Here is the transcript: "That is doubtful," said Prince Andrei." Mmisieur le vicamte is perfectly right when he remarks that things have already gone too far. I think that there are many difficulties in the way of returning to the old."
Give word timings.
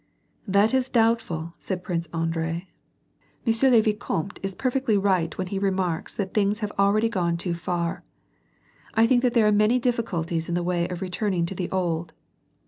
"That 0.57 0.73
is 0.73 0.89
doubtful," 0.89 1.53
said 1.59 1.83
Prince 1.83 2.07
Andrei." 2.11 2.67
Mmisieur 3.45 3.69
le 3.69 3.83
vicamte 3.83 4.39
is 4.41 4.55
perfectly 4.55 4.97
right 4.97 5.37
when 5.37 5.45
he 5.45 5.59
remarks 5.59 6.15
that 6.15 6.33
things 6.33 6.57
have 6.61 6.71
already 6.79 7.07
gone 7.07 7.37
too 7.37 7.53
far. 7.53 8.03
I 8.95 9.05
think 9.05 9.21
that 9.21 9.35
there 9.35 9.45
are 9.45 9.51
many 9.51 9.77
difficulties 9.77 10.49
in 10.49 10.55
the 10.55 10.63
way 10.63 10.87
of 10.87 11.03
returning 11.03 11.45
to 11.45 11.53
the 11.53 11.69
old." 11.69 12.13